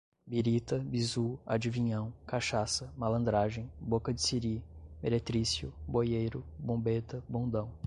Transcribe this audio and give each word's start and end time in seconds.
birita, 0.25 0.79
bizú, 0.79 1.37
adivinhão, 1.45 2.11
cachaça, 2.25 2.91
malandragem, 2.97 3.71
boca 3.79 4.11
de 4.11 4.19
sirí, 4.19 4.63
meretrício, 5.01 5.71
boieiro, 5.87 6.43
bombeta, 6.57 7.23
bondão 7.29 7.69